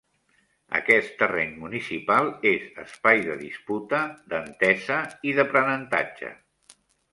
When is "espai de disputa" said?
2.85-4.01